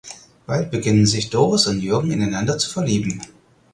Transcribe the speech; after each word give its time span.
Bald 0.47 0.71
beginnen 0.71 1.05
sich 1.05 1.29
Doris 1.29 1.67
und 1.67 1.79
Jürgen 1.79 2.09
ineinander 2.09 2.57
zu 2.57 2.71
verlieben. 2.71 3.21